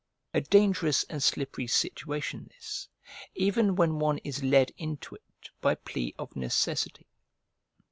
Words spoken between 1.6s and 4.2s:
situation this, even when one